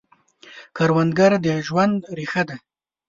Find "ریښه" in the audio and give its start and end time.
2.17-2.43